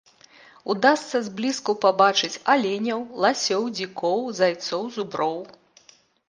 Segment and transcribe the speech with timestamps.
[0.73, 5.39] Удасца зблізку пабачыць аленяў, ласёў, дзікоў, зайцоў, зуброў.